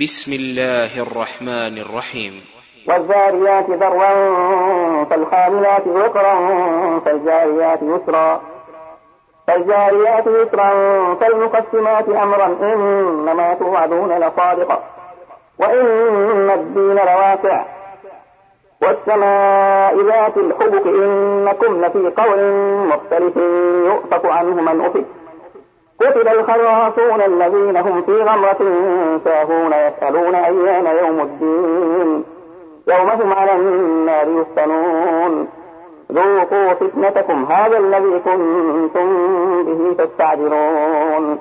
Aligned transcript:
بسم 0.00 0.32
الله 0.32 1.02
الرحمن 1.02 1.78
الرحيم. 1.78 2.32
والذاريات 2.88 3.70
ذروا 3.70 5.04
فالحاملات 5.04 5.86
وقرا 5.86 6.34
فالجاريات 6.98 7.78
يسرا. 7.82 8.40
فالجاريات 9.46 10.26
يسرا 10.26 10.70
فالمقسمات 11.14 12.08
أمرا. 12.08 12.46
إنما 12.46 13.54
توعدون 13.54 14.12
لصادق. 14.18 14.82
وإن 15.58 16.50
الدين 16.50 16.96
لواقع 16.96 17.64
والسماء 18.82 20.06
ذات 20.06 20.36
الحبك 20.36 20.86
إنكم 20.86 21.84
لفي 21.84 22.22
قول 22.22 22.52
مختلف 22.88 23.36
يؤفك 23.86 24.26
عنه 24.26 24.54
من 24.62 24.80
أفك. 24.84 25.17
قتل 26.00 26.28
الخراصون 26.28 27.20
الذين 27.20 27.76
هم 27.76 28.02
في 28.02 28.12
غمرة 28.12 28.58
ساهون 29.24 29.72
يسألون 29.72 30.34
أيان 30.34 30.86
يوم 30.86 31.20
الدين. 31.20 32.24
يوم 32.88 33.08
هم 33.08 33.32
على 33.32 33.52
النار 33.54 34.28
يفتنون. 34.28 35.48
ذوقوا 36.12 36.74
فتنتكم 36.74 37.44
هذا 37.44 37.78
الذي 37.78 38.18
كنتم 38.24 39.08
به 39.62 40.04
تستعجلون. 40.04 41.38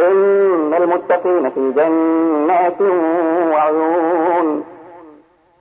إن 0.00 0.74
المتقين 0.74 1.50
في 1.50 1.72
جنات 1.72 2.80
وعيون. 3.52 4.64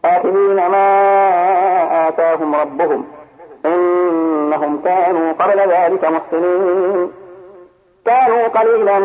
آخذين 0.05 0.55
ما 0.55 2.07
آتاهم 2.07 2.55
ربهم. 2.55 3.05
إنهم 3.65 4.81
كانوا 4.85 5.31
قبل 5.31 5.59
ذلك 5.59 6.05
محسنين. 6.05 7.11
كانوا 8.07 8.47
قليلا 8.47 8.99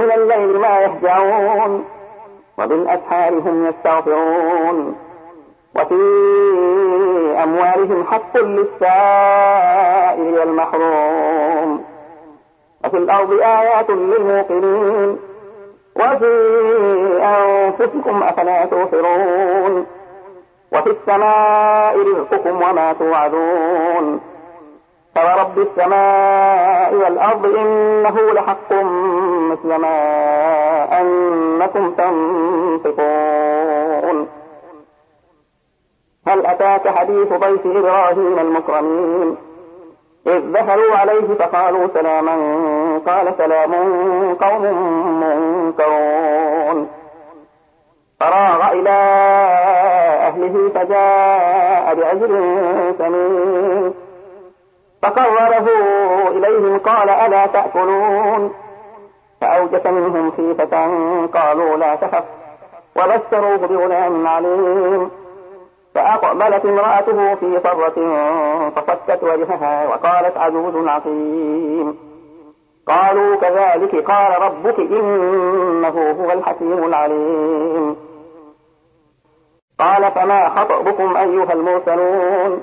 من 0.00 0.10
الليل 0.16 0.58
ما 0.58 0.80
يهجعون 0.80 1.84
وبالأسحار 2.58 3.32
هم 3.32 3.66
يستغفرون. 3.66 4.96
وفي 5.76 6.00
أموالهم 7.42 8.04
حق 8.10 8.36
للسائل 8.36 10.38
والمحروم 10.38 11.84
وفي 12.84 12.96
الأرض 12.96 13.32
آيات 13.32 13.90
للموقنين. 13.90 15.18
وفي 15.96 16.32
أنفسكم 17.22 18.22
أفلا 18.22 18.64
توفرون 18.64 19.86
وفي 20.72 20.90
السماء 20.90 21.98
رزقكم 21.98 22.62
وما 22.62 22.92
توعدون. 22.92 24.20
فورب 25.14 25.58
السماء 25.58 26.94
والأرض 26.94 27.46
إنه 27.46 28.32
لحق 28.32 28.72
مثل 29.50 29.74
ما 29.74 31.00
أنكم 31.00 31.92
تنطقون 31.92 33.48
هل 36.26 36.46
أتاك 36.46 36.88
حديث 36.88 37.32
ضيف 37.32 37.66
إبراهيم 37.66 38.38
المكرمين؟ 38.38 39.36
إذ 40.26 40.52
دخلوا 40.52 40.96
عليه 40.96 41.34
فقالوا 41.38 41.88
سلاما 41.94 42.36
قال 43.06 43.34
سلام 43.38 43.72
قوم 44.34 44.62
منكرون 45.20 46.88
فراغ 48.20 48.72
إلى 48.72 48.90
أهله 50.28 50.68
فجاء 50.74 51.94
بعجل 51.94 52.54
سمين 52.98 54.01
فقربه 55.02 55.68
إليهم 56.28 56.78
قال 56.78 57.10
ألا 57.10 57.46
تأكلون؟ 57.46 58.54
فأوجس 59.40 59.86
منهم 59.86 60.30
خيفة 60.30 60.86
قالوا 61.26 61.76
لا 61.76 61.94
تخف 61.94 62.24
وبشروه 62.96 63.56
بغلام 63.56 64.26
عليم. 64.26 65.10
فأقبلت 65.94 66.64
امرأته 66.64 67.34
في 67.34 67.60
صرة 67.64 67.96
فصكت 68.70 69.22
وجهها 69.22 69.88
وقالت 69.88 70.36
عجوز 70.36 70.88
عقيم. 70.88 71.98
قالوا 72.86 73.36
كذلك 73.36 74.10
قال 74.10 74.42
ربك 74.42 74.78
إنه 74.78 76.16
هو 76.20 76.32
الحكيم 76.32 76.84
العليم. 76.84 77.96
قال 79.78 80.10
فما 80.10 80.48
خطبكم 80.48 81.16
أيها 81.16 81.52
المرسلون؟ 81.52 82.62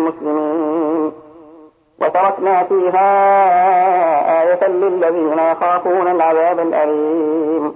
وتركنا 2.31 2.63
فيها. 2.63 3.09
آية 4.41 4.67
للذين 4.67 5.39
يخافون 5.39 6.07
العذاب 6.07 6.59
الأليم. 6.59 7.75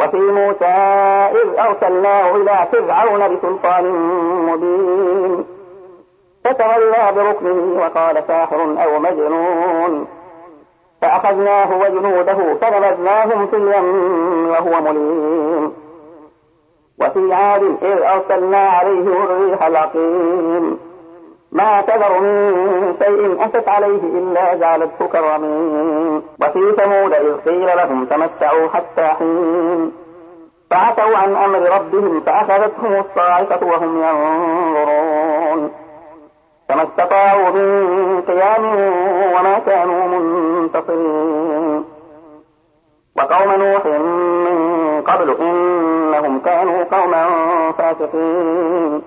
وفي 0.00 0.16
موسى 0.16 0.64
إذ 0.64 1.58
أرسلناه 1.58 2.36
إلى 2.36 2.66
فرعون 2.72 3.36
بسلطان 3.36 3.84
مبين. 4.48 5.44
فتولى 6.44 7.12
بركنه 7.16 7.80
وقال 7.80 8.24
ساحر 8.28 8.62
أو 8.62 8.98
مجنون. 8.98 10.06
فأخذناه 11.02 11.78
وجنوده 11.78 12.54
فنبذناهم 12.54 13.46
في 13.46 13.56
اليم 13.56 14.48
وهو 14.50 14.80
مليم. 14.80 15.72
وفي 17.00 17.34
عاد 17.34 17.62
إذ 17.82 18.02
أرسلنا 18.02 18.58
عليهم 18.58 19.22
الريح 19.22 19.62
العقيم. 19.66 20.78
ما 21.52 21.80
تذر 21.80 22.20
من 22.20 22.96
شيء 23.02 23.44
أتت 23.44 23.68
عليه 23.68 24.00
إلا 24.18 24.54
جعلته 24.54 25.06
كرمين 25.12 26.22
وفي 26.40 26.72
ثمود 26.76 27.12
إذ 27.12 27.34
قيل 27.46 27.66
لهم 27.76 28.04
تمتعوا 28.04 28.68
حتى 28.68 29.06
حين. 29.06 29.92
فعتوا 30.70 31.16
عن 31.16 31.36
أمر 31.36 31.58
ربهم 31.58 32.20
فأخذتهم 32.20 33.04
الصاعقة 33.04 33.66
وهم 33.66 34.02
ينظرون. 34.02 35.70
فما 36.68 36.82
استطاعوا 36.82 37.50
من 37.50 38.22
قيام 38.22 38.64
وما 39.36 39.58
كانوا 39.66 40.06
منتصرين. 40.06 41.84
وقوم 43.16 43.52
نوح 43.52 43.86
من 43.86 45.02
قبل 45.06 45.36
إنهم 45.40 46.40
كانوا 46.40 46.84
قوما 46.84 47.24
فاسقين. 47.78 49.02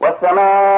والسماء 0.00 0.77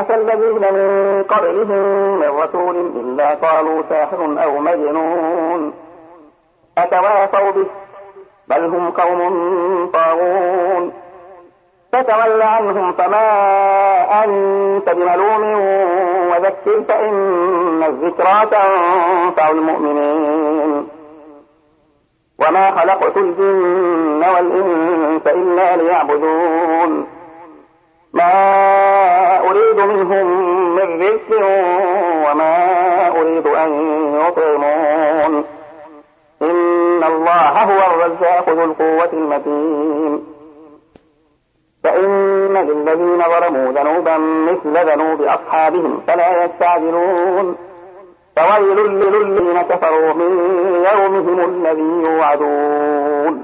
أتى 0.11 0.21
الذين 0.21 0.73
من 0.73 1.23
قبلهم 1.23 2.19
من 2.19 2.27
رسول 2.27 2.75
إلا 2.75 3.35
قالوا 3.35 3.83
ساحر 3.89 4.43
أو 4.43 4.59
مجنون. 4.59 5.73
أتواصوا 6.77 7.51
به 7.51 7.65
بل 8.47 8.65
هم 8.65 8.91
قوم 8.91 9.89
طاغون. 9.93 10.93
فتول 11.93 12.41
عنهم 12.41 12.93
فما 12.93 13.27
أنت 14.23 14.89
بملوم 14.89 15.43
وذكر 16.31 16.83
فإن 16.87 17.83
الذكرى 17.83 18.45
تنفع 18.51 19.49
المؤمنين. 19.49 20.87
وما 22.39 22.71
خلقت 22.71 23.17
الجن 23.17 24.23
والإنس 24.35 25.27
إلا 25.27 25.75
ليعبدون. 25.75 27.07
ما 28.13 28.50
منهم 29.85 30.27
من 30.75 31.03
رزق 31.03 31.39
وما 32.25 32.55
أريد 33.07 33.47
أن 33.47 33.71
يطعمون. 34.15 35.45
إن 36.41 37.03
الله 37.03 37.63
هو 37.63 37.79
الرزاق 37.93 38.49
ذو 38.49 38.63
القوة 38.63 39.09
المتين. 39.13 40.23
فإن 41.83 42.11
إن 42.55 42.57
للذين 42.57 43.23
ظلموا 43.23 43.71
ذنوبا 43.71 44.17
مثل 44.17 44.89
ذنوب 44.89 45.21
أصحابهم 45.21 46.01
فلا 46.07 46.45
يستعجلون. 46.45 47.55
فويل 48.35 48.77
للذين 48.77 49.61
كفروا 49.61 50.13
من 50.13 50.31
يومهم 50.91 51.39
الذي 51.39 52.11
يوعدون. 52.11 53.39